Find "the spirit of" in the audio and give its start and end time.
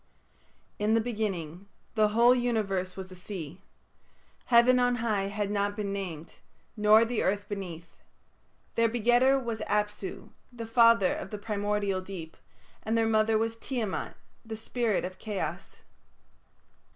14.43-15.19